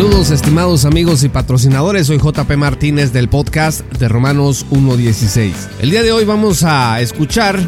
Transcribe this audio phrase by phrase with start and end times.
[0.00, 5.52] Saludos estimados amigos y patrocinadores, soy JP Martínez del podcast de Romanos 1.16.
[5.82, 7.60] El día de hoy vamos a escuchar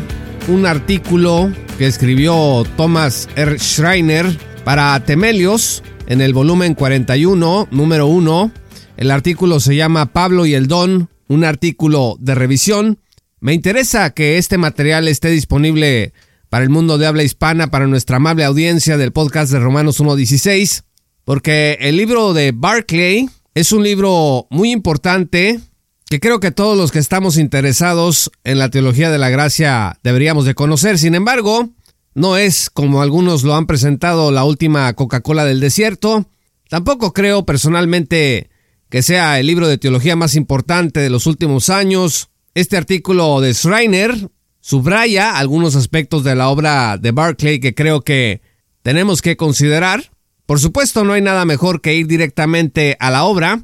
[0.48, 3.58] un artículo que escribió Thomas R.
[3.58, 8.50] Schreiner para Temelios en el volumen 41, número 1.
[8.96, 12.98] El artículo se llama Pablo y el Don, un artículo de revisión.
[13.40, 16.14] Me interesa que este material esté disponible
[16.48, 20.84] para el mundo de habla hispana, para nuestra amable audiencia del podcast de Romanos 1.16
[21.24, 25.60] porque el libro de Barclay es un libro muy importante
[26.08, 30.44] que creo que todos los que estamos interesados en la teología de la gracia deberíamos
[30.44, 30.98] de conocer.
[30.98, 31.70] Sin embargo,
[32.14, 36.26] no es como algunos lo han presentado la última Coca-Cola del desierto.
[36.68, 38.50] Tampoco creo personalmente
[38.90, 42.28] que sea el libro de teología más importante de los últimos años.
[42.54, 44.28] Este artículo de Schreiner
[44.60, 48.42] subraya algunos aspectos de la obra de Barclay que creo que
[48.82, 50.10] tenemos que considerar.
[50.52, 53.62] Por supuesto, no hay nada mejor que ir directamente a la obra,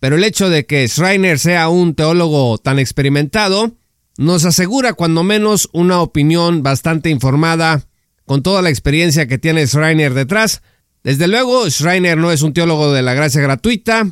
[0.00, 3.72] pero el hecho de que Schreiner sea un teólogo tan experimentado
[4.18, 7.86] nos asegura cuando menos una opinión bastante informada
[8.26, 10.60] con toda la experiencia que tiene Schreiner detrás.
[11.02, 14.06] Desde luego, Schreiner no es un teólogo de la gracia gratuita.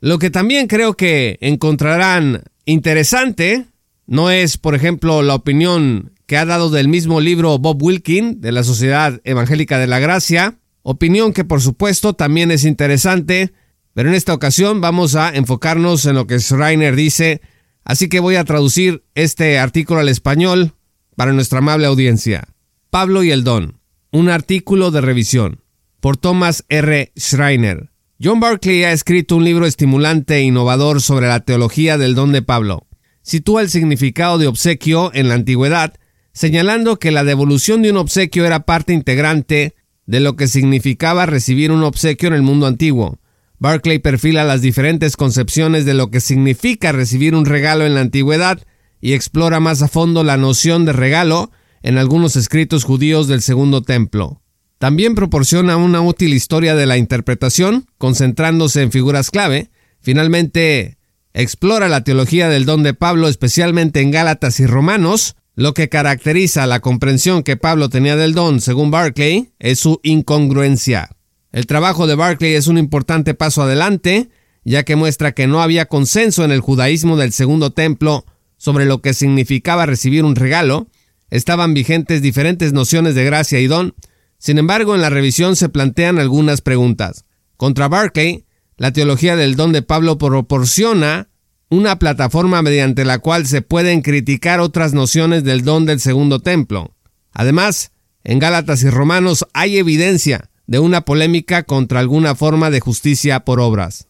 [0.00, 3.68] Lo que también creo que encontrarán interesante
[4.06, 8.52] no es, por ejemplo, la opinión que ha dado del mismo libro Bob Wilkin de
[8.52, 13.52] la Sociedad Evangélica de la Gracia, Opinión que por supuesto también es interesante,
[13.94, 17.42] pero en esta ocasión vamos a enfocarnos en lo que Schreiner dice,
[17.84, 20.74] así que voy a traducir este artículo al español
[21.16, 22.48] para nuestra amable audiencia.
[22.88, 23.80] Pablo y el Don,
[24.10, 25.62] un artículo de revisión,
[26.00, 27.12] por Thomas R.
[27.18, 27.90] Schreiner.
[28.22, 32.42] John Barclay ha escrito un libro estimulante e innovador sobre la teología del don de
[32.42, 32.86] Pablo.
[33.22, 35.94] Sitúa el significado de obsequio en la antigüedad,
[36.32, 39.74] señalando que la devolución de un obsequio era parte integrante
[40.10, 43.20] de lo que significaba recibir un obsequio en el mundo antiguo.
[43.60, 48.58] Barclay perfila las diferentes concepciones de lo que significa recibir un regalo en la antigüedad
[49.00, 51.52] y explora más a fondo la noción de regalo
[51.84, 54.42] en algunos escritos judíos del Segundo Templo.
[54.78, 59.70] También proporciona una útil historia de la interpretación, concentrándose en figuras clave.
[60.00, 60.98] Finalmente,
[61.34, 66.66] explora la teología del don de Pablo, especialmente en Gálatas y Romanos, lo que caracteriza
[66.66, 71.10] la comprensión que Pablo tenía del don, según Barclay, es su incongruencia.
[71.52, 74.30] El trabajo de Barclay es un importante paso adelante,
[74.64, 78.24] ya que muestra que no había consenso en el judaísmo del segundo templo
[78.56, 80.88] sobre lo que significaba recibir un regalo,
[81.28, 83.94] estaban vigentes diferentes nociones de gracia y don,
[84.38, 87.26] sin embargo en la revisión se plantean algunas preguntas.
[87.58, 88.46] Contra Barclay,
[88.78, 91.28] la teología del don de Pablo proporciona
[91.70, 96.94] una plataforma mediante la cual se pueden criticar otras nociones del don del segundo templo.
[97.32, 97.92] Además,
[98.24, 103.60] en Gálatas y Romanos hay evidencia de una polémica contra alguna forma de justicia por
[103.60, 104.08] obras.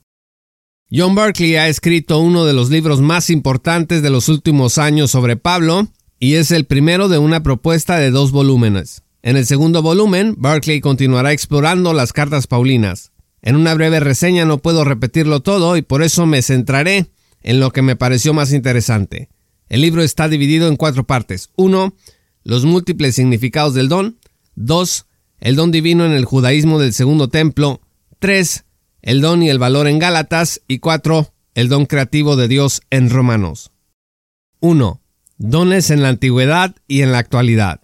[0.90, 5.36] John Berkeley ha escrito uno de los libros más importantes de los últimos años sobre
[5.36, 5.86] Pablo,
[6.18, 9.02] y es el primero de una propuesta de dos volúmenes.
[9.22, 13.12] En el segundo volumen, Berkeley continuará explorando las cartas paulinas.
[13.42, 17.10] En una breve reseña no puedo repetirlo todo y por eso me centraré
[17.42, 19.28] en lo que me pareció más interesante.
[19.68, 21.50] El libro está dividido en cuatro partes.
[21.56, 21.94] 1.
[22.42, 24.18] Los múltiples significados del don.
[24.56, 25.06] 2.
[25.40, 27.80] El don divino en el judaísmo del segundo templo.
[28.18, 28.64] 3.
[29.02, 30.60] El don y el valor en Gálatas.
[30.66, 31.32] Y 4.
[31.54, 33.70] El don creativo de Dios en Romanos.
[34.60, 35.00] 1.
[35.38, 37.80] Dones en la antigüedad y en la actualidad.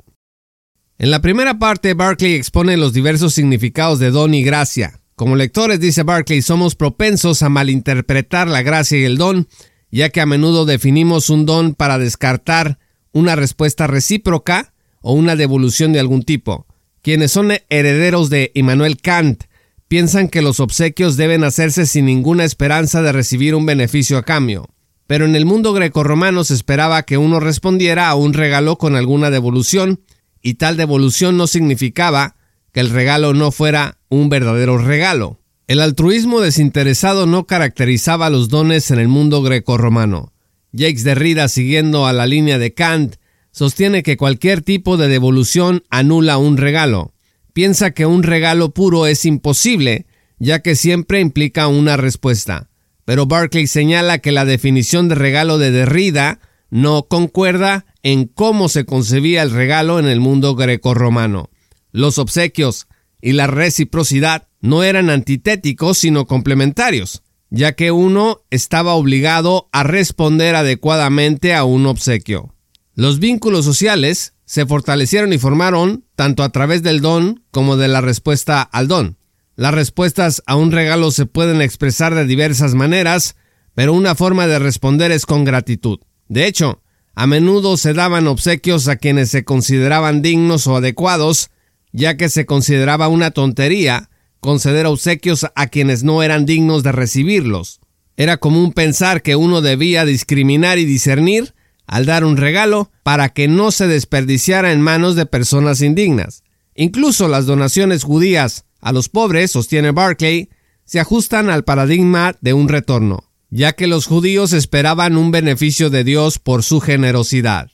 [0.98, 5.00] En la primera parte, Barclay expone los diversos significados de don y gracia.
[5.16, 9.48] Como lectores, dice Barclay, somos propensos a malinterpretar la gracia y el don,
[9.90, 12.78] ya que a menudo definimos un don para descartar
[13.12, 16.66] una respuesta recíproca o una devolución de algún tipo.
[17.00, 19.44] Quienes son herederos de Immanuel Kant
[19.88, 24.68] piensan que los obsequios deben hacerse sin ninguna esperanza de recibir un beneficio a cambio.
[25.06, 29.30] Pero en el mundo grecorromano se esperaba que uno respondiera a un regalo con alguna
[29.30, 30.02] devolución,
[30.42, 32.36] y tal devolución no significaba
[32.76, 35.40] que el regalo no fuera un verdadero regalo.
[35.66, 40.34] El altruismo desinteresado no caracterizaba los dones en el mundo greco-romano.
[40.72, 43.16] Jacques Derrida, siguiendo a la línea de Kant,
[43.50, 47.14] sostiene que cualquier tipo de devolución anula un regalo.
[47.54, 50.04] piensa que un regalo puro es imposible,
[50.38, 52.68] ya que siempre implica una respuesta.
[53.06, 58.84] Pero Barclay señala que la definición de regalo de Derrida no concuerda en cómo se
[58.84, 61.48] concebía el regalo en el mundo greco-romano.
[61.96, 62.88] Los obsequios
[63.22, 70.56] y la reciprocidad no eran antitéticos sino complementarios, ya que uno estaba obligado a responder
[70.56, 72.54] adecuadamente a un obsequio.
[72.94, 78.02] Los vínculos sociales se fortalecieron y formaron tanto a través del don como de la
[78.02, 79.16] respuesta al don.
[79.54, 83.36] Las respuestas a un regalo se pueden expresar de diversas maneras,
[83.74, 86.00] pero una forma de responder es con gratitud.
[86.28, 86.82] De hecho,
[87.14, 91.48] a menudo se daban obsequios a quienes se consideraban dignos o adecuados,
[91.96, 94.10] ya que se consideraba una tontería
[94.40, 97.80] conceder obsequios a quienes no eran dignos de recibirlos.
[98.16, 101.54] Era común pensar que uno debía discriminar y discernir
[101.86, 106.42] al dar un regalo para que no se desperdiciara en manos de personas indignas.
[106.74, 110.50] Incluso las donaciones judías a los pobres, sostiene Barclay,
[110.84, 116.04] se ajustan al paradigma de un retorno ya que los judíos esperaban un beneficio de
[116.04, 117.70] Dios por su generosidad.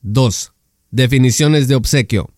[0.00, 0.52] 2.
[0.90, 2.30] Definiciones de obsequio.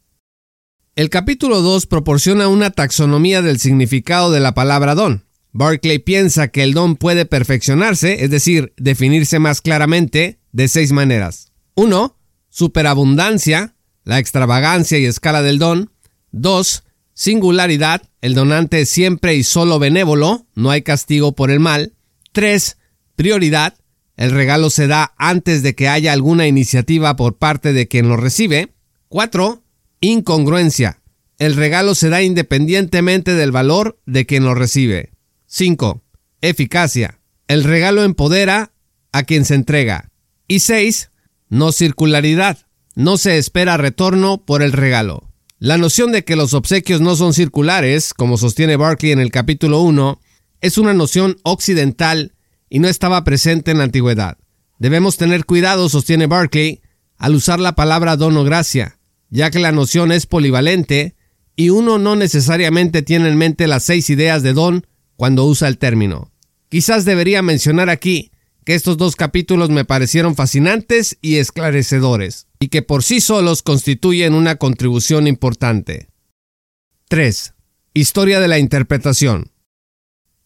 [0.97, 5.25] El capítulo 2 proporciona una taxonomía del significado de la palabra don.
[5.51, 11.53] Barclay piensa que el don puede perfeccionarse, es decir, definirse más claramente, de seis maneras.
[11.75, 12.17] 1.
[12.49, 13.75] Superabundancia,
[14.05, 15.91] la extravagancia y escala del don.
[16.31, 16.85] 2.
[17.13, 21.95] Singularidad, el donante es siempre y solo benévolo, no hay castigo por el mal.
[22.31, 22.77] 3.
[23.17, 23.75] Prioridad.
[24.17, 28.17] El regalo se da antes de que haya alguna iniciativa por parte de quien lo
[28.17, 28.75] recibe.
[29.09, 29.64] 4.
[30.07, 31.01] Incongruencia.
[31.39, 35.15] El regalo se da independientemente del valor de quien lo recibe.
[35.47, 36.03] 5.
[36.43, 37.21] Eficacia.
[37.49, 38.75] El regalo empodera
[39.13, 40.11] a quien se entrega.
[40.47, 41.11] Y 6.
[41.49, 42.59] No circularidad.
[42.95, 45.33] No se espera retorno por el regalo.
[45.59, 49.81] La noción de que los obsequios no son circulares, como sostiene Barclay en el capítulo
[49.81, 50.21] 1,
[50.61, 52.35] es una noción occidental
[52.69, 54.37] y no estaba presente en la antigüedad.
[54.79, 56.83] Debemos tener cuidado, sostiene Barclay,
[57.17, 58.99] al usar la palabra don o gracia,
[59.35, 61.17] ya que la noción es polivalente
[61.57, 64.87] y uno no necesariamente tiene en mente las seis ideas de don
[65.17, 66.31] cuando usa el término.
[66.69, 68.31] Quizás debería mencionar aquí
[68.65, 74.35] que estos dos capítulos me parecieron fascinantes y esclarecedores, y que por sí solos constituyen
[74.35, 76.07] una contribución importante.
[77.09, 77.55] 3.
[77.93, 79.51] Historia de la interpretación.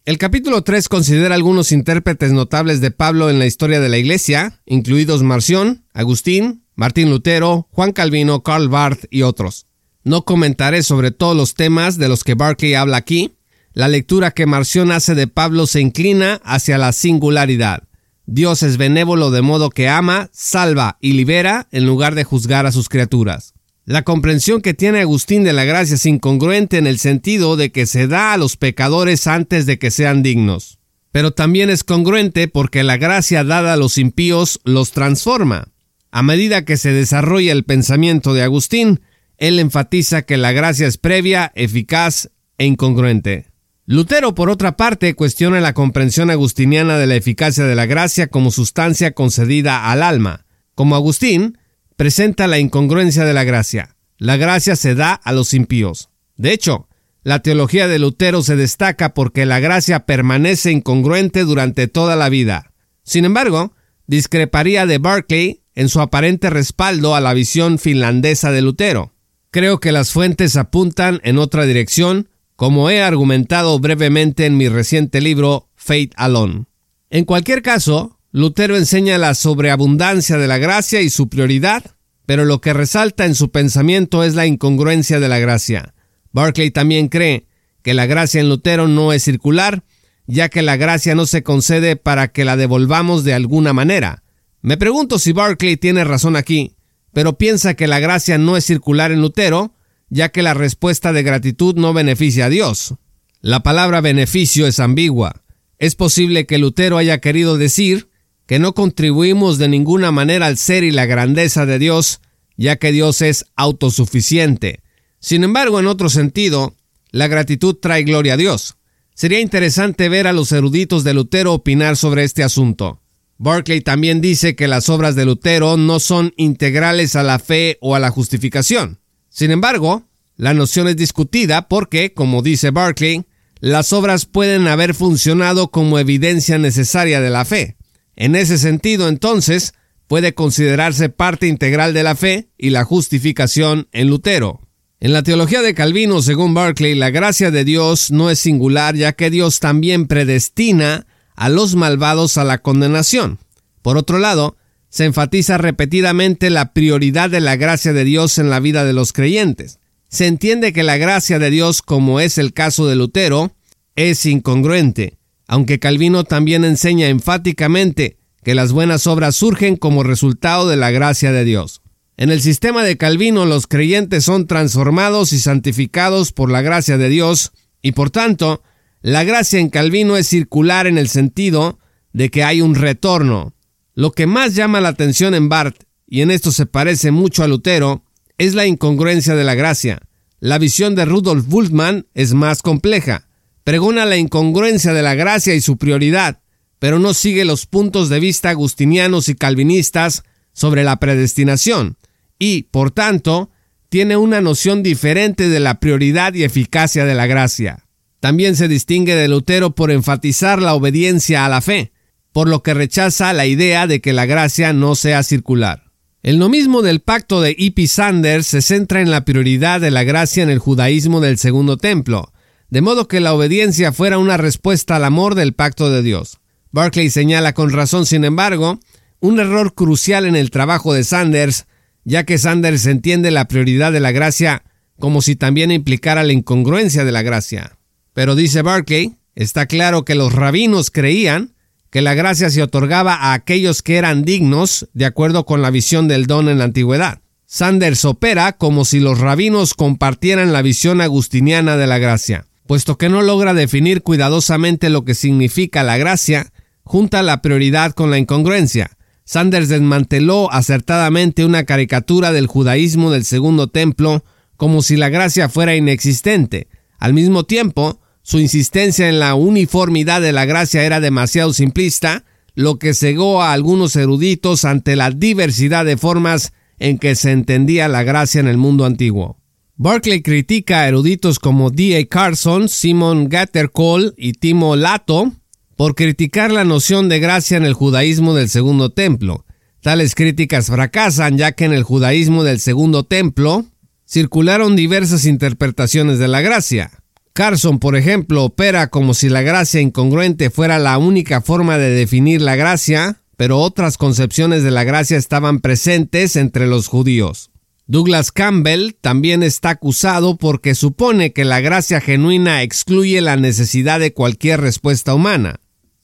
[0.08, 4.58] El capítulo 3 considera algunos intérpretes notables de Pablo en la historia de la Iglesia,
[4.64, 9.66] incluidos Marción, Agustín, Martín Lutero, Juan Calvino, Karl Barth y otros.
[10.04, 13.36] No comentaré sobre todos los temas de los que Barclay habla aquí.
[13.74, 17.82] La lectura que Marción hace de Pablo se inclina hacia la singularidad.
[18.24, 22.72] Dios es benévolo de modo que ama, salva y libera en lugar de juzgar a
[22.72, 23.52] sus criaturas.
[23.88, 27.86] La comprensión que tiene Agustín de la gracia es incongruente en el sentido de que
[27.86, 30.78] se da a los pecadores antes de que sean dignos.
[31.10, 35.68] Pero también es congruente porque la gracia dada a los impíos los transforma.
[36.10, 39.00] A medida que se desarrolla el pensamiento de Agustín,
[39.38, 43.46] él enfatiza que la gracia es previa, eficaz e incongruente.
[43.86, 48.50] Lutero, por otra parte, cuestiona la comprensión agustiniana de la eficacia de la gracia como
[48.50, 50.44] sustancia concedida al alma.
[50.74, 51.56] Como Agustín,
[51.98, 53.96] presenta la incongruencia de la gracia.
[54.18, 56.10] La gracia se da a los impíos.
[56.36, 56.86] De hecho,
[57.24, 62.72] la teología de Lutero se destaca porque la gracia permanece incongruente durante toda la vida.
[63.02, 63.72] Sin embargo,
[64.06, 69.12] discreparía de Barclay en su aparente respaldo a la visión finlandesa de Lutero.
[69.50, 75.20] Creo que las fuentes apuntan en otra dirección, como he argumentado brevemente en mi reciente
[75.20, 76.66] libro Fate Alone.
[77.10, 82.60] En cualquier caso, Lutero enseña la sobreabundancia de la gracia y su prioridad, pero lo
[82.60, 85.94] que resalta en su pensamiento es la incongruencia de la gracia.
[86.32, 87.46] Barclay también cree
[87.82, 89.82] que la gracia en Lutero no es circular,
[90.26, 94.24] ya que la gracia no se concede para que la devolvamos de alguna manera.
[94.60, 96.76] Me pregunto si Barclay tiene razón aquí,
[97.14, 99.74] pero piensa que la gracia no es circular en Lutero,
[100.10, 102.94] ya que la respuesta de gratitud no beneficia a Dios.
[103.40, 105.44] La palabra beneficio es ambigua.
[105.78, 108.08] Es posible que Lutero haya querido decir
[108.48, 112.22] que no contribuimos de ninguna manera al ser y la grandeza de Dios,
[112.56, 114.80] ya que Dios es autosuficiente.
[115.20, 116.74] Sin embargo, en otro sentido,
[117.10, 118.76] la gratitud trae gloria a Dios.
[119.14, 123.02] Sería interesante ver a los eruditos de Lutero opinar sobre este asunto.
[123.36, 127.94] Barclay también dice que las obras de Lutero no son integrales a la fe o
[127.94, 128.98] a la justificación.
[129.28, 130.04] Sin embargo,
[130.36, 133.26] la noción es discutida porque, como dice Barclay,
[133.60, 137.77] las obras pueden haber funcionado como evidencia necesaria de la fe.
[138.20, 139.74] En ese sentido, entonces,
[140.08, 144.60] puede considerarse parte integral de la fe y la justificación en Lutero.
[144.98, 149.12] En la teología de Calvino, según Barclay, la gracia de Dios no es singular, ya
[149.12, 151.06] que Dios también predestina
[151.36, 153.38] a los malvados a la condenación.
[153.82, 154.56] Por otro lado,
[154.88, 159.12] se enfatiza repetidamente la prioridad de la gracia de Dios en la vida de los
[159.12, 159.78] creyentes.
[160.08, 163.52] Se entiende que la gracia de Dios, como es el caso de Lutero,
[163.94, 165.17] es incongruente,
[165.48, 171.32] aunque Calvino también enseña enfáticamente que las buenas obras surgen como resultado de la gracia
[171.32, 171.82] de Dios.
[172.16, 177.08] En el sistema de Calvino los creyentes son transformados y santificados por la gracia de
[177.08, 177.52] Dios
[177.82, 178.62] y por tanto
[179.00, 181.78] la gracia en Calvino es circular en el sentido
[182.12, 183.54] de que hay un retorno.
[183.94, 187.48] Lo que más llama la atención en Barth, y en esto se parece mucho a
[187.48, 188.04] Lutero,
[188.38, 190.00] es la incongruencia de la gracia.
[190.40, 193.27] La visión de Rudolf Bultmann es más compleja.
[193.68, 196.40] Pregona la incongruencia de la gracia y su prioridad,
[196.78, 200.22] pero no sigue los puntos de vista agustinianos y calvinistas
[200.54, 201.98] sobre la predestinación
[202.38, 203.50] y, por tanto,
[203.90, 207.84] tiene una noción diferente de la prioridad y eficacia de la gracia.
[208.20, 211.92] También se distingue de Lutero por enfatizar la obediencia a la fe,
[212.32, 215.92] por lo que rechaza la idea de que la gracia no sea circular.
[216.22, 217.86] El nomismo del pacto de E.P.
[217.86, 222.32] Sanders se centra en la prioridad de la gracia en el judaísmo del segundo templo,
[222.70, 226.38] de modo que la obediencia fuera una respuesta al amor del pacto de Dios.
[226.70, 228.78] Barclay señala con razón, sin embargo,
[229.20, 231.66] un error crucial en el trabajo de Sanders
[232.08, 234.62] ya que Sanders entiende la prioridad de la gracia
[234.98, 237.76] como si también implicara la incongruencia de la gracia.
[238.14, 241.54] Pero dice Barclay, está claro que los rabinos creían
[241.90, 246.08] que la gracia se otorgaba a aquellos que eran dignos de acuerdo con la visión
[246.08, 247.20] del don en la antigüedad.
[247.44, 253.08] Sanders opera como si los rabinos compartieran la visión agustiniana de la gracia, puesto que
[253.08, 256.52] no logra definir cuidadosamente lo que significa la gracia,
[256.84, 258.90] junta la prioridad con la incongruencia.
[259.24, 264.22] Sanders desmanteló acertadamente una caricatura del judaísmo del segundo templo
[264.56, 266.68] como si la gracia fuera inexistente.
[266.98, 272.78] Al mismo tiempo, su insistencia en la uniformidad de la gracia era demasiado simplista, lo
[272.78, 278.02] que cegó a algunos eruditos ante la diversidad de formas en que se entendía la
[278.02, 279.38] gracia en el mundo antiguo.
[279.80, 281.96] Barclay critica a eruditos como D.
[281.96, 282.04] A.
[282.04, 285.32] Carson, Simon Gattercole y Timo Lato
[285.76, 289.44] por criticar la noción de gracia en el judaísmo del segundo templo.
[289.80, 293.66] Tales críticas fracasan ya que en el judaísmo del segundo templo
[294.04, 296.90] circularon diversas interpretaciones de la gracia.
[297.32, 302.42] Carson, por ejemplo, opera como si la gracia incongruente fuera la única forma de definir
[302.42, 307.52] la gracia, pero otras concepciones de la gracia estaban presentes entre los judíos.
[307.90, 314.12] Douglas Campbell también está acusado porque supone que la gracia genuina excluye la necesidad de
[314.12, 315.60] cualquier respuesta humana.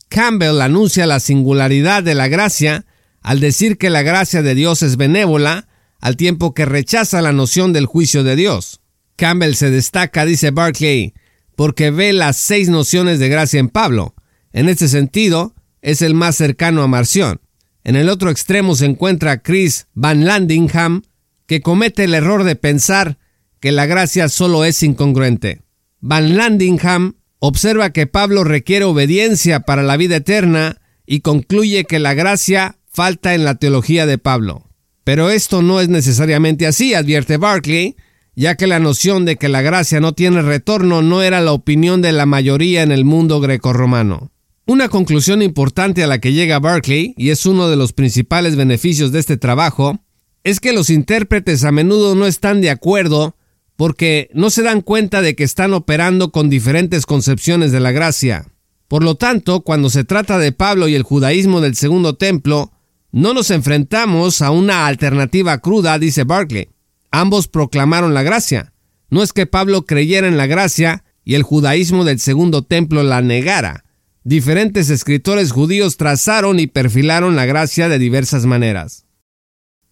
[0.08, 2.86] Campbell anuncia la singularidad de la gracia
[3.20, 5.68] al decir que la gracia de Dios es benévola,
[6.00, 8.80] al tiempo que rechaza la noción del juicio de Dios.
[9.16, 11.12] Campbell se destaca, dice Barclay,
[11.54, 14.14] porque ve las seis nociones de gracia en Pablo.
[14.54, 17.42] En este sentido, es el más cercano a Marción.
[17.82, 21.02] En el otro extremo se encuentra Chris Van Landingham,
[21.46, 23.18] que comete el error de pensar
[23.60, 25.62] que la gracia solo es incongruente.
[26.00, 32.14] Van Landingham observa que Pablo requiere obediencia para la vida eterna y concluye que la
[32.14, 34.68] gracia falta en la teología de Pablo.
[35.04, 37.96] Pero esto no es necesariamente así, advierte Barclay,
[38.36, 42.02] ya que la noción de que la gracia no tiene retorno no era la opinión
[42.02, 44.30] de la mayoría en el mundo grecorromano.
[44.66, 49.12] Una conclusión importante a la que llega Barclay, y es uno de los principales beneficios
[49.12, 50.00] de este trabajo,
[50.44, 53.36] es que los intérpretes a menudo no están de acuerdo
[53.76, 58.46] porque no se dan cuenta de que están operando con diferentes concepciones de la gracia.
[58.86, 62.70] Por lo tanto, cuando se trata de Pablo y el judaísmo del segundo templo,
[63.10, 66.68] no nos enfrentamos a una alternativa cruda, dice Barclay.
[67.10, 68.72] Ambos proclamaron la gracia.
[69.08, 73.22] No es que Pablo creyera en la gracia y el judaísmo del segundo templo la
[73.22, 73.84] negara.
[74.24, 79.03] Diferentes escritores judíos trazaron y perfilaron la gracia de diversas maneras.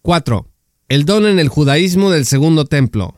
[0.03, 0.49] 4.
[0.89, 3.15] El don en el judaísmo del segundo templo.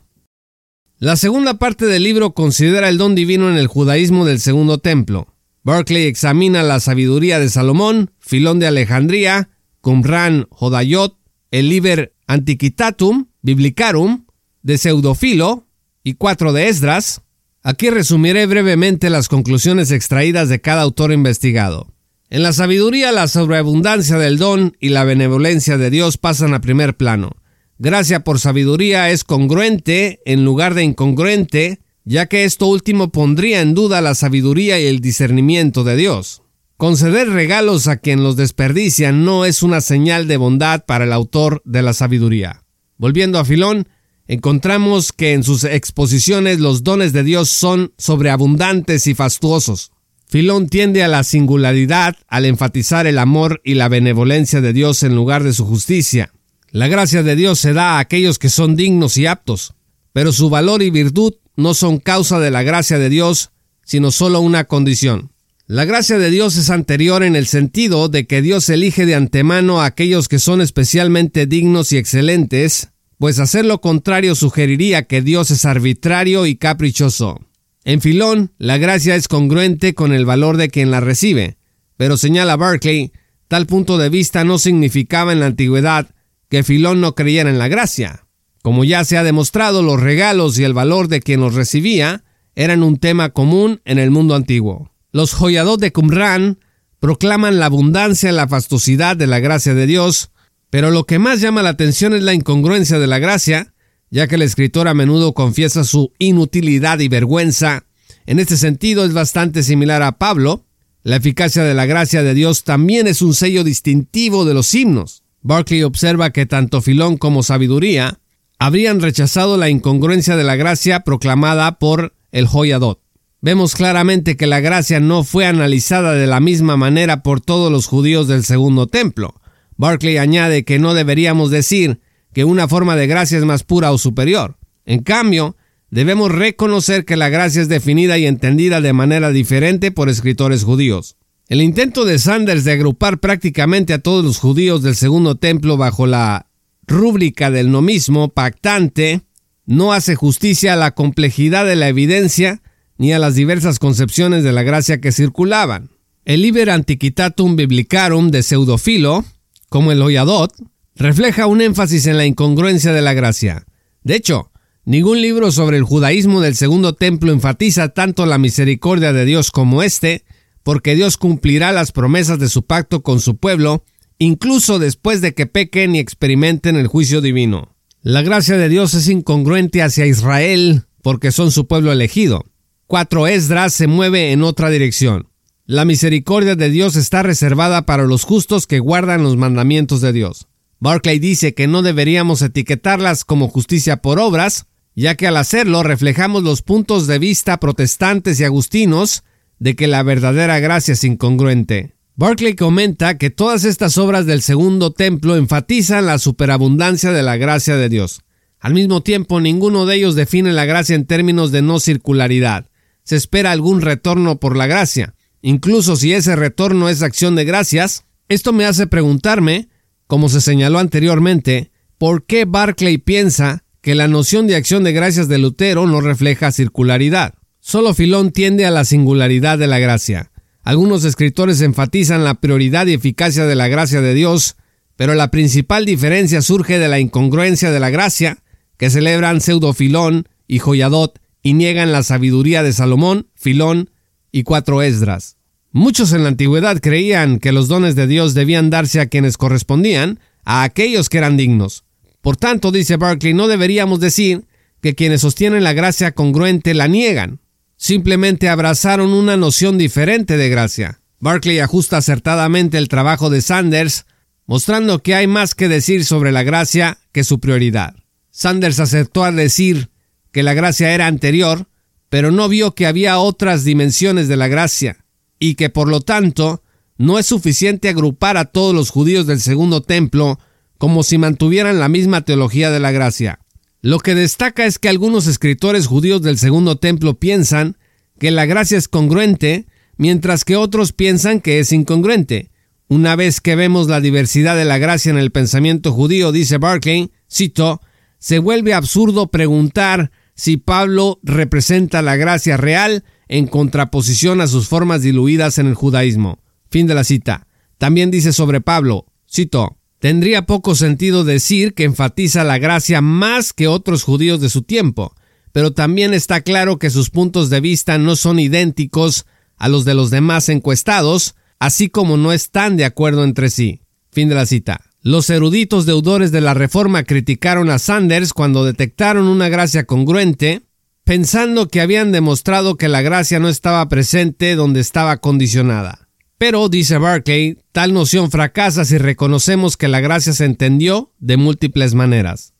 [0.99, 5.33] La segunda parte del libro considera el don divino en el judaísmo del segundo templo.
[5.63, 9.49] Berkeley examina la sabiduría de Salomón, Filón de Alejandría,
[9.81, 11.17] Qumran Jodayot,
[11.49, 14.27] el Liber Antiquitatum, Biblicarum,
[14.61, 15.65] de Pseudofilo
[16.03, 17.23] y cuatro de Esdras.
[17.63, 21.94] Aquí resumiré brevemente las conclusiones extraídas de cada autor investigado.
[22.29, 26.97] En la sabiduría, la sobreabundancia del don y la benevolencia de Dios pasan a primer
[26.97, 27.37] plano.
[27.77, 33.75] Gracia por sabiduría es congruente en lugar de incongruente, ya que esto último pondría en
[33.75, 36.41] duda la sabiduría y el discernimiento de Dios.
[36.77, 41.61] Conceder regalos a quien los desperdicia no es una señal de bondad para el autor
[41.63, 42.63] de la sabiduría.
[42.97, 43.87] Volviendo a Filón,
[44.27, 49.91] encontramos que en sus exposiciones los dones de Dios son sobreabundantes y fastuosos.
[50.27, 55.15] Filón tiende a la singularidad al enfatizar el amor y la benevolencia de Dios en
[55.15, 56.31] lugar de su justicia.
[56.71, 59.73] La gracia de Dios se da a aquellos que son dignos y aptos,
[60.13, 63.51] pero su valor y virtud no son causa de la gracia de Dios,
[63.85, 65.31] sino solo una condición.
[65.67, 69.81] La gracia de Dios es anterior en el sentido de que Dios elige de antemano
[69.81, 75.51] a aquellos que son especialmente dignos y excelentes, pues hacer lo contrario sugeriría que Dios
[75.51, 77.41] es arbitrario y caprichoso.
[77.87, 81.59] En Filón, la gracia es congruente con el valor de quien la recibe,
[81.97, 83.11] pero señala Berkeley,
[83.47, 86.09] tal punto de vista no significaba en la antigüedad
[86.49, 88.25] que Filón no creyera en la gracia.
[88.63, 92.23] Como ya se ha demostrado, los regalos y el valor de quien los recibía
[92.55, 94.91] eran un tema común en el mundo antiguo.
[95.11, 96.57] Los joyadot de Qumran
[96.99, 100.31] proclaman la abundancia y la fastuosidad de la gracia de Dios,
[100.71, 103.74] pero lo que más llama la atención es la incongruencia de la gracia,
[104.09, 107.85] ya que el escritor a menudo confiesa su inutilidad y vergüenza.
[108.25, 110.65] En este sentido es bastante similar a Pablo.
[111.03, 115.23] La eficacia de la gracia de Dios también es un sello distintivo de los himnos.
[115.41, 118.19] Barclay observa que tanto Filón como Sabiduría
[118.57, 122.99] habrían rechazado la incongruencia de la gracia proclamada por el Joyadot.
[123.41, 127.85] Vemos claramente que la gracia no fue analizada de la misma manera por todos los
[127.85, 129.35] judíos del segundo templo.
[129.77, 131.99] Barclay añade que no deberíamos decir
[132.35, 134.57] que una forma de gracia es más pura o superior.
[134.85, 135.55] En cambio,
[135.89, 141.15] debemos reconocer que la gracia es definida y entendida de manera diferente por escritores judíos.
[141.47, 146.07] El intento de Sanders de agrupar prácticamente a todos los judíos del segundo templo bajo
[146.07, 146.47] la
[146.85, 149.21] rúbrica del nomismo pactante
[149.65, 152.61] no hace justicia a la complejidad de la evidencia
[152.97, 155.89] ni a las diversas concepciones de la gracia que circulaban.
[156.25, 159.23] El Liber Antiquitatum Biblicarum de Pseudofilo,
[159.69, 160.51] como el Oyadot,
[160.95, 163.65] refleja un énfasis en la incongruencia de la gracia.
[164.03, 164.51] De hecho,
[164.85, 169.83] ningún libro sobre el judaísmo del segundo templo enfatiza tanto la misericordia de Dios como
[169.83, 170.23] este,
[170.63, 173.83] porque Dios cumplirá las promesas de su pacto con su pueblo,
[174.17, 177.75] incluso después de que pequen y experimenten el juicio divino.
[178.01, 182.45] La gracia de Dios es incongruente hacia Israel, porque son su pueblo elegido.
[182.87, 185.27] Cuatro Esdras se mueve en otra dirección.
[185.65, 190.47] La misericordia de Dios está reservada para los justos que guardan los mandamientos de Dios.
[190.85, 196.43] Barclay dice que no deberíamos etiquetarlas como justicia por obras, ya que al hacerlo reflejamos
[196.43, 199.23] los puntos de vista protestantes y agustinos
[199.57, 201.95] de que la verdadera gracia es incongruente.
[202.17, 207.77] Barclay comenta que todas estas obras del segundo templo enfatizan la superabundancia de la gracia
[207.77, 208.21] de Dios.
[208.59, 212.69] Al mismo tiempo, ninguno de ellos define la gracia en términos de no circularidad.
[213.03, 215.15] Se espera algún retorno por la gracia.
[215.41, 219.69] Incluso si ese retorno es acción de gracias, esto me hace preguntarme,
[220.07, 225.27] como se señaló anteriormente, ¿por qué Barclay piensa que la noción de acción de gracias
[225.27, 227.35] de Lutero no refleja circularidad?
[227.59, 230.31] Solo Filón tiende a la singularidad de la gracia.
[230.61, 234.55] Algunos escritores enfatizan la prioridad y eficacia de la gracia de Dios,
[234.95, 238.39] pero la principal diferencia surge de la incongruencia de la gracia,
[238.77, 243.91] que celebran Pseudofilón y Joyadot y niegan la sabiduría de Salomón, Filón
[244.31, 245.37] y cuatro Esdras.
[245.77, 250.21] Muchos en la antigüedad creían que los dones de Dios debían darse a quienes correspondían,
[250.45, 251.83] a aquellos que eran dignos.
[252.21, 254.45] Por tanto, dice Barclay, no deberíamos decir
[254.81, 257.41] que quienes sostienen la gracia congruente la niegan.
[257.75, 261.01] Simplemente abrazaron una noción diferente de gracia.
[261.19, 264.05] Barclay ajusta acertadamente el trabajo de Sanders,
[264.45, 267.95] mostrando que hay más que decir sobre la gracia que su prioridad.
[268.31, 269.89] Sanders aceptó al decir
[270.31, 271.67] que la gracia era anterior,
[272.07, 275.04] pero no vio que había otras dimensiones de la gracia,
[275.39, 276.63] y que por lo tanto
[276.97, 280.39] no es suficiente agrupar a todos los judíos del segundo templo
[280.77, 283.39] como si mantuvieran la misma teología de la gracia.
[283.81, 287.77] Lo que destaca es que algunos escritores judíos del segundo templo piensan
[288.19, 289.67] que la gracia es congruente,
[289.97, 292.51] mientras que otros piensan que es incongruente.
[292.87, 297.11] Una vez que vemos la diversidad de la gracia en el pensamiento judío, dice Barclay,
[297.27, 305.01] se vuelve absurdo preguntar si Pablo representa la gracia real en contraposición a sus formas
[305.01, 306.39] diluidas en el judaísmo.
[306.69, 307.47] Fin de la cita.
[307.77, 313.67] También dice sobre Pablo, cito, tendría poco sentido decir que enfatiza la gracia más que
[313.67, 315.15] otros judíos de su tiempo,
[315.51, 319.25] pero también está claro que sus puntos de vista no son idénticos
[319.57, 323.81] a los de los demás encuestados, así como no están de acuerdo entre sí.
[324.11, 324.81] Fin de la cita.
[325.01, 330.63] Los eruditos deudores de la Reforma criticaron a Sanders cuando detectaron una gracia congruente,
[331.05, 336.09] pensando que habían demostrado que la gracia no estaba presente donde estaba condicionada.
[336.37, 341.93] Pero, dice Barclay, tal noción fracasa si reconocemos que la gracia se entendió de múltiples
[341.93, 342.53] maneras.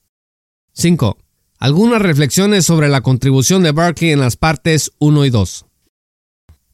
[0.73, 1.17] 5.
[1.57, 5.65] Algunas reflexiones sobre la contribución de Barclay en las partes 1 y 2.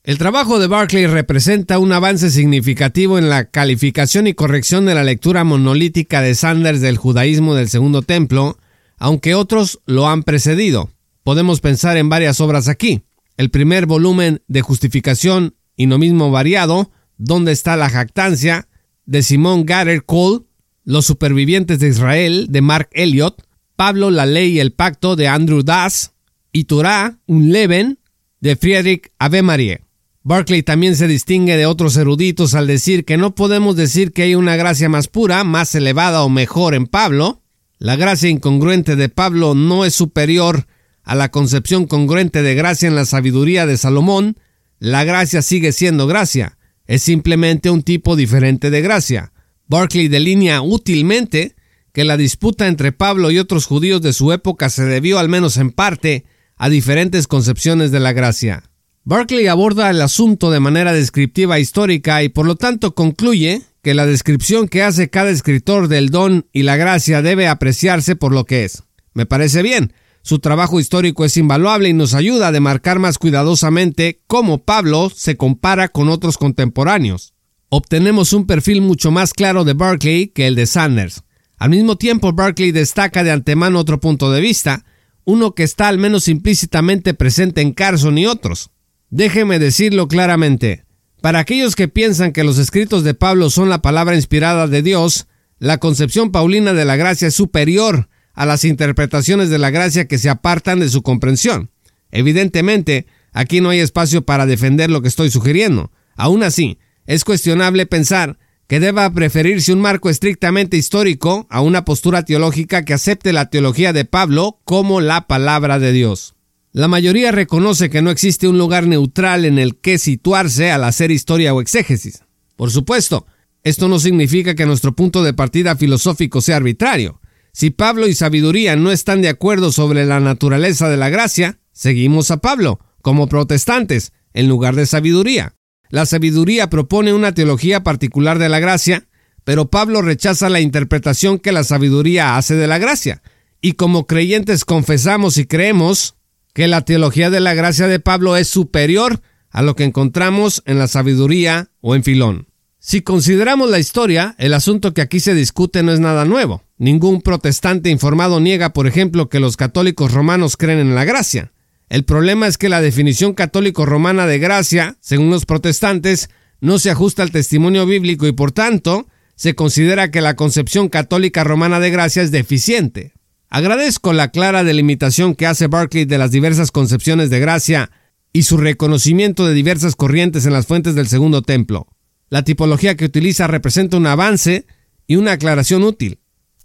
[0.04, 5.04] El trabajo de Barclay representa un avance significativo en la calificación y corrección de la
[5.04, 8.58] lectura monolítica de Sanders del judaísmo del Segundo Templo,
[8.98, 10.90] aunque otros lo han precedido.
[11.24, 13.04] Podemos pensar en varias obras aquí.
[13.38, 18.68] El primer volumen de justificación y no mismo variado, ¿Dónde está la jactancia?
[19.06, 20.46] de Simón Gatter Cole,
[20.84, 23.44] Los supervivientes de Israel de Mark Elliott,
[23.76, 26.14] Pablo, la ley y el pacto de Andrew Das,
[26.52, 28.00] y Torah, un Leven
[28.40, 29.82] de Friedrich Avemarie.
[30.24, 34.36] Barclay también se distingue de otros eruditos al decir que no podemos decir que hay
[34.36, 37.42] una gracia más pura, más elevada o mejor en Pablo.
[37.80, 40.68] La gracia incongruente de Pablo no es superior
[41.04, 44.38] a la concepción congruente de gracia en la sabiduría de Salomón.
[44.80, 49.32] La gracia sigue siendo gracia, es simplemente un tipo diferente de gracia.
[49.68, 51.56] Barclay delinea útilmente
[51.94, 55.58] que la disputa entre Pablo y otros judíos de su época se debió al menos
[55.58, 56.26] en parte
[56.58, 58.64] a diferentes concepciones de la gracia.
[59.04, 64.06] Barclay aborda el asunto de manera descriptiva histórica y por lo tanto concluye que la
[64.06, 68.64] descripción que hace cada escritor del don y la gracia debe apreciarse por lo que
[68.64, 68.84] es.
[69.14, 69.94] Me parece bien.
[70.24, 75.36] Su trabajo histórico es invaluable y nos ayuda a demarcar más cuidadosamente cómo Pablo se
[75.36, 77.34] compara con otros contemporáneos.
[77.70, 81.24] Obtenemos un perfil mucho más claro de Barclay que el de Sanders.
[81.58, 84.86] Al mismo tiempo, Barclay destaca de antemano otro punto de vista,
[85.26, 88.70] uno que está al menos implícitamente presente en Carson y otros.
[89.10, 90.86] Déjeme decirlo claramente.
[91.22, 95.28] Para aquellos que piensan que los escritos de Pablo son la palabra inspirada de Dios,
[95.60, 100.18] la concepción paulina de la gracia es superior a las interpretaciones de la gracia que
[100.18, 101.70] se apartan de su comprensión.
[102.12, 105.92] Evidentemente, aquí no hay espacio para defender lo que estoy sugiriendo.
[106.16, 112.24] Aún así, es cuestionable pensar que deba preferirse un marco estrictamente histórico a una postura
[112.24, 116.36] teológica que acepte la teología de Pablo como la palabra de Dios.
[116.74, 121.12] La mayoría reconoce que no existe un lugar neutral en el que situarse al hacer
[121.12, 122.24] historia o exégesis.
[122.56, 123.26] Por supuesto,
[123.64, 127.21] esto no significa que nuestro punto de partida filosófico sea arbitrario.
[127.54, 132.32] Si Pablo y sabiduría no están de acuerdo sobre la naturaleza de la gracia, seguimos
[132.32, 135.56] a Pablo, como protestantes, en lugar de sabiduría.
[135.90, 139.08] La sabiduría propone una teología particular de la gracia,
[139.44, 143.22] pero Pablo rechaza la interpretación que la sabiduría hace de la gracia.
[143.60, 146.16] Y como creyentes confesamos y creemos
[146.54, 150.80] que la teología de la gracia de Pablo es superior a lo que encontramos en
[150.80, 152.48] la sabiduría o en Filón.
[152.84, 156.64] Si consideramos la historia, el asunto que aquí se discute no es nada nuevo.
[156.80, 161.54] Ningún protestante informado niega, por ejemplo, que los católicos romanos creen en la gracia.
[161.90, 167.22] El problema es que la definición católico-romana de gracia, según los protestantes, no se ajusta
[167.22, 172.24] al testimonio bíblico y por tanto se considera que la concepción católica romana de gracia
[172.24, 173.14] es deficiente.
[173.52, 177.92] Agradezco la clara delimitación que hace Barclay de las diversas concepciones de gracia
[178.34, 181.86] y su reconocimiento de diversas corrientes en las fuentes del Segundo Templo.
[182.32, 184.66] La tipología que utiliza representa un avance
[185.06, 186.20] y una aclaración útil.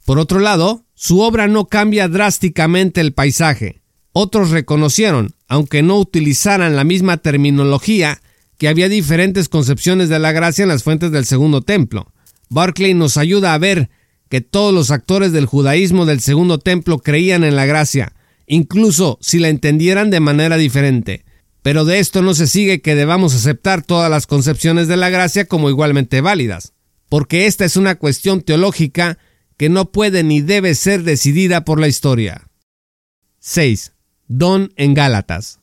[0.04, 3.82] Por otro lado, su obra no cambia drásticamente el paisaje.
[4.12, 8.22] Otros reconocieron, aunque no utilizaran la misma terminología,
[8.58, 12.12] que había diferentes concepciones de la gracia en las fuentes del Segundo Templo.
[12.48, 13.90] Barclay nos ayuda a ver
[14.28, 18.12] que todos los actores del judaísmo del segundo templo creían en la gracia,
[18.46, 21.25] incluso si la entendieran de manera diferente.
[21.66, 25.46] Pero de esto no se sigue que debamos aceptar todas las concepciones de la gracia
[25.46, 26.74] como igualmente válidas,
[27.08, 29.18] porque esta es una cuestión teológica
[29.56, 32.48] que no puede ni debe ser decidida por la historia.
[33.40, 33.94] 6.
[34.28, 35.58] Don en Gálatas.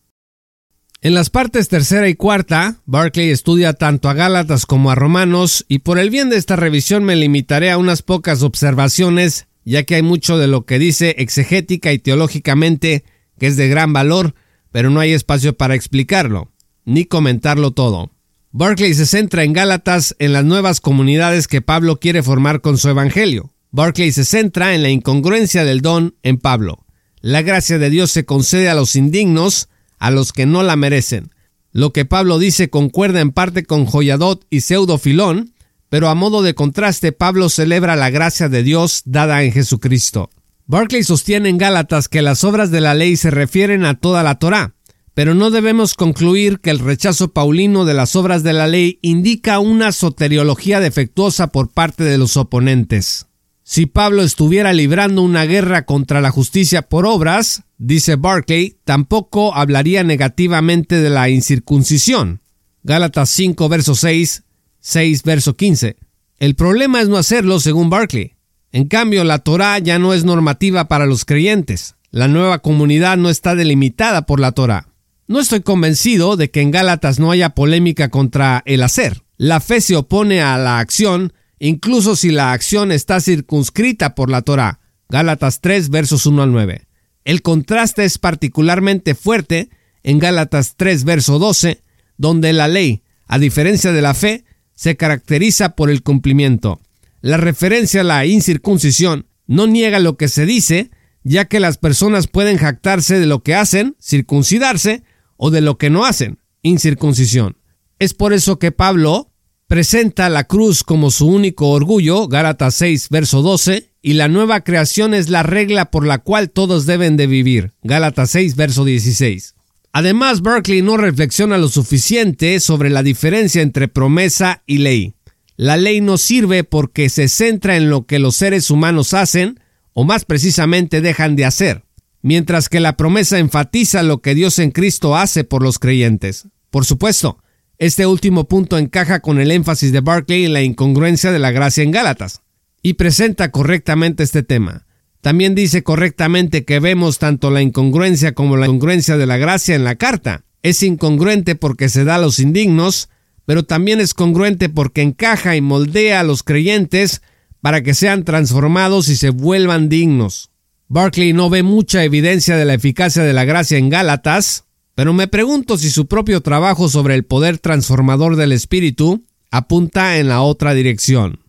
[1.02, 5.80] En las partes tercera y cuarta, Barclay estudia tanto a Gálatas como a Romanos y
[5.80, 10.02] por el bien de esta revisión me limitaré a unas pocas observaciones, ya que hay
[10.02, 13.06] mucho de lo que dice exegética y teológicamente
[13.40, 14.36] que es de gran valor,
[14.74, 16.52] pero no hay espacio para explicarlo,
[16.84, 18.12] ni comentarlo todo.
[18.52, 22.90] Barclay se centra en Gálatas en las nuevas comunidades que Pablo quiere formar con su
[22.90, 23.54] evangelio.
[23.70, 26.86] Barclay se centra en la incongruencia del don en Pablo.
[27.22, 31.30] La gracia de Dios se concede a los indignos, a los que no la merecen.
[31.72, 35.54] Lo que Pablo dice concuerda en parte con Joyadot y Pseudofilón,
[35.90, 40.32] pero a modo de contraste Pablo celebra la gracia de Dios dada en Jesucristo.
[40.66, 44.40] Barclay sostiene en Gálatas que las obras de la ley se refieren a toda la
[44.40, 44.76] Torá,
[45.14, 49.60] pero no debemos concluir que el rechazo paulino de las obras de la ley indica
[49.60, 53.28] una soteriología defectuosa por parte de los oponentes.
[53.64, 60.04] Si Pablo estuviera librando una guerra contra la justicia por obras, dice Barclay, tampoco hablaría
[60.04, 62.42] negativamente de la incircuncisión.
[62.84, 64.44] Gálatas 5, verso 6,
[64.80, 65.98] 6, verso 15.
[66.40, 68.33] El problema es no hacerlo según Barclay.
[68.74, 71.94] En cambio, la Torá ya no es normativa para los creyentes.
[72.10, 74.88] La nueva comunidad no está delimitada por la Torah.
[75.28, 79.22] No estoy convencido de que en Gálatas no haya polémica contra el hacer.
[79.38, 84.42] La fe se opone a la acción, incluso si la acción está circunscrita por la
[84.42, 84.80] Torah.
[85.08, 86.88] Gálatas 3, versos 1 al 9.
[87.26, 89.70] El contraste es particularmente fuerte
[90.02, 91.84] en Gálatas 3, verso 12,
[92.18, 96.82] donde la ley, a diferencia de la fe, se caracteriza por el cumplimiento.
[97.24, 100.92] La referencia a la incircuncisión no niega lo que se dice,
[101.24, 105.04] ya que las personas pueden jactarse de lo que hacen, circuncidarse,
[105.38, 107.56] o de lo que no hacen, incircuncisión.
[107.98, 109.32] Es por eso que Pablo
[109.68, 115.14] presenta la cruz como su único orgullo, Gálatas 6, verso 12, y la nueva creación
[115.14, 119.56] es la regla por la cual todos deben de vivir, Gálatas 6, verso 16.
[119.94, 125.14] Además, Berkeley no reflexiona lo suficiente sobre la diferencia entre promesa y ley.
[125.56, 129.60] La ley no sirve porque se centra en lo que los seres humanos hacen,
[129.94, 131.84] o más precisamente dejan de hacer,
[132.22, 136.48] mientras que la promesa enfatiza lo que Dios en Cristo hace por los creyentes.
[136.72, 137.38] Por supuesto,
[137.78, 141.84] este último punto encaja con el énfasis de Barclay en la incongruencia de la gracia
[141.84, 142.42] en Gálatas,
[142.82, 144.86] y presenta correctamente este tema.
[145.22, 149.86] También dice correctamente que vemos tanto la incongruencia como la incongruencia de la gracia en
[149.86, 150.44] la carta.
[150.64, 153.10] Es incongruente porque se da a los indignos,
[153.46, 157.22] pero también es congruente porque encaja y moldea a los creyentes
[157.62, 160.52] para que sean transformados y se vuelvan dignos.
[160.88, 165.28] Barclay no ve mucha evidencia de la eficacia de la gracia en Gálatas, pero me
[165.28, 170.74] pregunto si su propio trabajo sobre el poder transformador del Espíritu apunta en la otra
[170.74, 171.40] dirección.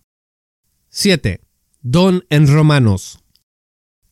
[0.89, 1.41] 7.
[1.81, 3.19] Don en Romanos.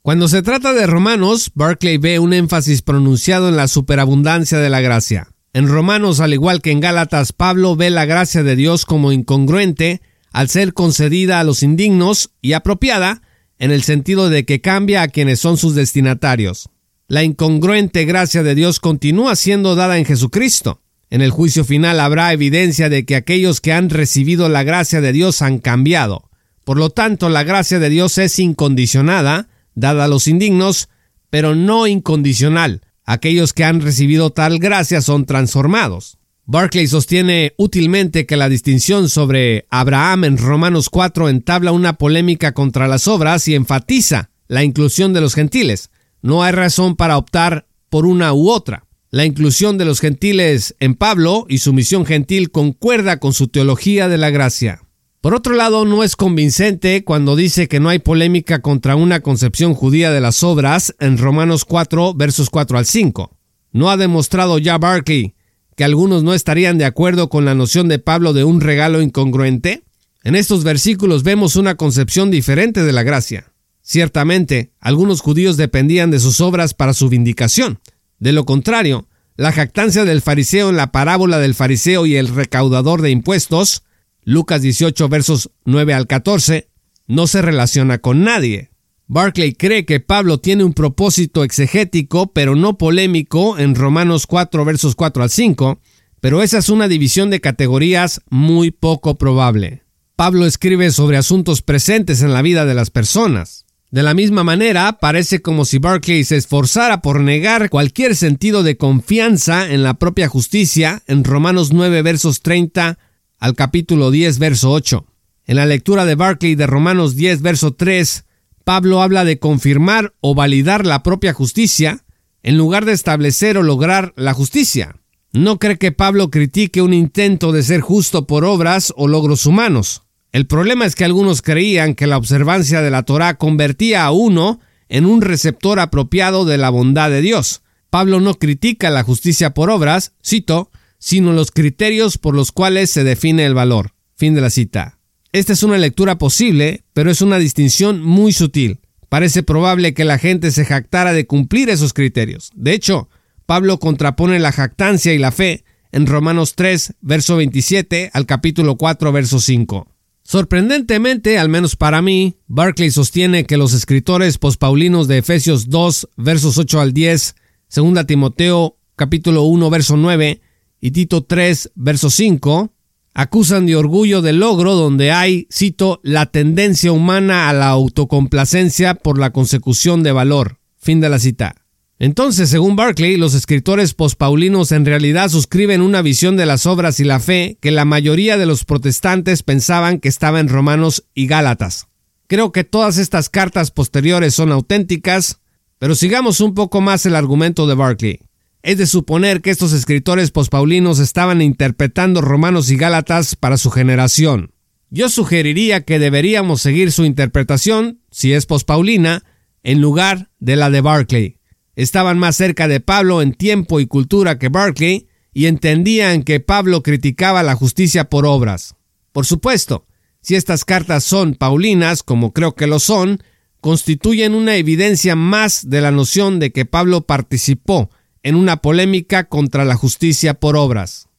[0.02, 4.82] Cuando se trata de Romanos, Barclay ve un énfasis pronunciado en la superabundancia de la
[4.82, 5.33] gracia.
[5.54, 10.02] En Romanos, al igual que en Gálatas, Pablo ve la gracia de Dios como incongruente
[10.32, 13.22] al ser concedida a los indignos y apropiada
[13.60, 16.70] en el sentido de que cambia a quienes son sus destinatarios.
[17.08, 20.82] La incongruente gracia de Dios continúa siendo dada en Jesucristo.
[21.12, 25.14] En el juicio final habrá evidencia de que aquellos que han recibido la gracia de
[25.14, 26.32] Dios han cambiado.
[26.66, 30.90] Por lo tanto, la gracia de Dios es incondicionada, dada a los indignos,
[31.30, 32.82] pero no incondicional.
[33.06, 36.18] Aquellos que han recibido tal gracia son transformados.
[36.46, 42.88] Barclay sostiene útilmente que la distinción sobre Abraham en Romanos 4 entabla una polémica contra
[42.88, 45.90] las obras y enfatiza la inclusión de los gentiles.
[46.22, 48.86] No hay razón para optar por una u otra.
[49.10, 54.10] La inclusión de los gentiles en Pablo y su misión gentil concuerda con su teología
[54.10, 54.82] de la gracia.
[55.24, 59.74] Por otro lado, no es convincente cuando dice que no hay polémica contra una concepción
[59.74, 63.32] judía de las obras en Romanos 4, versos 4 al 5.
[63.72, 65.34] No ha demostrado ya Barclay
[65.78, 69.86] que algunos no estarían de acuerdo con la noción de Pablo de un regalo incongruente?
[70.26, 73.54] En estos versículos vemos una concepción diferente de la gracia.
[73.82, 77.80] Ciertamente, algunos judíos dependían de sus obras para su vindicación.
[78.20, 79.08] De lo contrario,
[79.38, 83.84] la jactancia del fariseo en la parábola del fariseo y el recaudador de impuestos
[84.26, 86.70] Lucas 18 versos 9 al 14,
[87.08, 88.72] no se relaciona con nadie.
[89.08, 94.96] Barclay cree que Pablo tiene un propósito exegético, pero no polémico, en Romanos 4 versos
[94.96, 95.80] 4 al 5,
[96.22, 99.84] pero esa es una división de categorías muy poco probable.
[100.16, 103.66] Pablo escribe sobre asuntos presentes en la vida de las personas.
[103.92, 108.78] De la misma manera, parece como si Barclay se esforzara por negar cualquier sentido de
[108.78, 112.98] confianza en la propia justicia en Romanos 9 versos 30
[113.44, 115.06] al capítulo 10, verso 8.
[115.48, 118.24] En la lectura de Barclay de Romanos 10, verso 3,
[118.64, 122.06] Pablo habla de confirmar o validar la propia justicia
[122.42, 124.96] en lugar de establecer o lograr la justicia.
[125.34, 130.04] No cree que Pablo critique un intento de ser justo por obras o logros humanos.
[130.32, 134.62] El problema es que algunos creían que la observancia de la Torá convertía a uno
[134.88, 137.62] en un receptor apropiado de la bondad de Dios.
[137.90, 140.72] Pablo no critica la justicia por obras, cito,
[141.04, 143.92] sino los criterios por los cuales se define el valor.
[144.16, 145.00] Fin de la cita.
[145.34, 148.80] Esta es una lectura posible, pero es una distinción muy sutil.
[149.10, 152.52] Parece probable que la gente se jactara de cumplir esos criterios.
[152.56, 153.10] De hecho,
[153.46, 159.12] Pablo contrapone la jactancia y la fe en Romanos 3, verso 27 al capítulo 4,
[159.12, 159.90] verso 5.
[160.24, 166.58] Sorprendentemente, al menos para mí, Barclay sostiene que los escritores pospaulinos de Efesios 2, versos
[166.58, 167.36] 8 al 10,
[167.76, 170.40] 2 Timoteo capítulo 1, verso 9,
[170.86, 172.74] y Tito 3, verso 5,
[173.14, 179.18] acusan de orgullo de logro donde hay, cito, la tendencia humana a la autocomplacencia por
[179.18, 180.58] la consecución de valor.
[180.78, 181.56] Fin de la cita.
[182.00, 187.06] Entonces, según Barclay, los escritores pospaulinos en realidad suscriben una visión de las obras y
[187.06, 191.88] la fe que la mayoría de los protestantes pensaban que estaba en Romanos y Gálatas.
[192.28, 195.40] Creo que todas estas cartas posteriores son auténticas,
[195.80, 198.20] Pero sigamos un poco más el argumento de Barclay.
[198.64, 204.54] Es de suponer que estos escritores pospaulinos estaban interpretando Romanos y Gálatas para su generación.
[204.90, 209.26] Yo sugeriría que deberíamos seguir su interpretación, si es pospaulina,
[209.64, 211.40] en lugar de la de Barclay.
[211.76, 216.84] Estaban más cerca de Pablo en tiempo y cultura que Barclay y entendían que Pablo
[216.84, 218.76] criticaba la justicia por obras.
[219.12, 219.88] Por supuesto,
[220.22, 223.22] si estas cartas son paulinas, como creo que lo son,
[223.60, 227.90] constituyen una evidencia más de la noción de que Pablo participó
[228.24, 231.10] en una polémica contra la justicia por obras.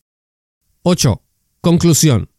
[0.83, 1.23] 8.
[1.61, 2.31] Conclusión.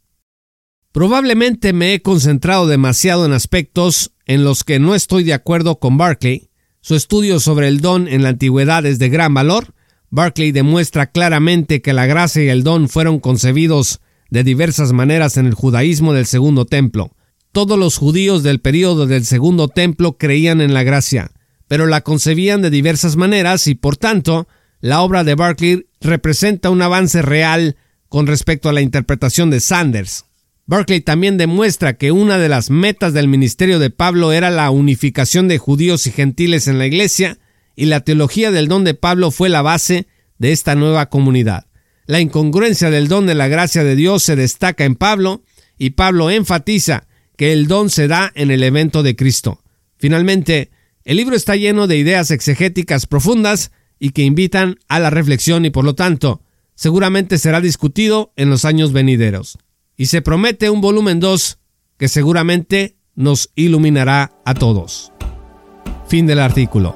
[0.92, 5.98] Probablemente me he concentrado demasiado en aspectos en los que no estoy de acuerdo con
[5.98, 6.50] Barclay.
[6.82, 9.74] Su estudio sobre el don en la antigüedad es de gran valor.
[10.10, 14.00] Barclay demuestra claramente que la gracia y el don fueron concebidos
[14.30, 17.12] de diversas maneras en el judaísmo del Segundo Templo.
[17.52, 21.32] Todos los judíos del período del Segundo Templo creían en la gracia,
[21.68, 24.48] pero la concebían de diversas maneras y por tanto
[24.82, 27.76] la obra de Barclay representa un avance real
[28.10, 30.26] con respecto a la interpretación de Sanders.
[30.68, 35.48] Barclay también demuestra que una de las metas del ministerio de Pablo era la unificación
[35.48, 37.38] de judíos y gentiles en la iglesia,
[37.76, 40.08] y la teología del don de Pablo fue la base
[40.40, 41.68] de esta nueva comunidad.
[42.08, 45.44] La incongruencia del don de la gracia de Dios se destaca en Pablo,
[45.78, 49.62] y Pablo enfatiza que el don se da en el evento de Cristo.
[49.98, 50.72] Finalmente,
[51.06, 55.70] el libro está lleno de ideas exegéticas profundas y que invitan a la reflexión y
[55.70, 56.42] por lo tanto
[56.74, 59.60] seguramente será discutido en los años venideros.
[59.96, 61.60] Y se promete un volumen 2
[61.98, 65.14] que seguramente nos iluminará a todos.
[66.08, 66.96] Fin del artículo.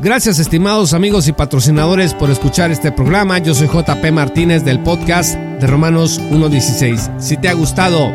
[0.00, 3.38] Gracias estimados amigos y patrocinadores por escuchar este programa.
[3.38, 7.20] Yo soy JP Martínez del podcast de Romanos 1.16.
[7.20, 8.12] Si te ha gustado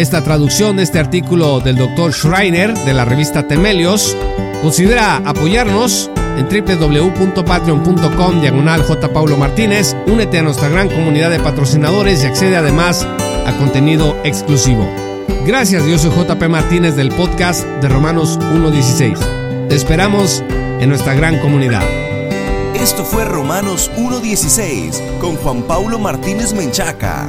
[0.00, 2.14] esta traducción de este artículo del Dr.
[2.14, 4.16] Schreiner de la revista Temelios,
[4.62, 8.82] considera apoyarnos en www.patreon.com diagonal.
[9.12, 9.94] Paulo Martínez.
[10.06, 13.06] Únete a nuestra gran comunidad de patrocinadores y accede además
[13.46, 14.88] a contenido exclusivo.
[15.44, 19.68] Gracias, yo soy JP Martínez del podcast de Romanos 1.16.
[19.68, 20.42] Te esperamos
[20.80, 21.84] en nuestra gran comunidad.
[22.74, 27.28] Esto fue Romanos 1.16 con Juan Paulo Martínez Menchaca.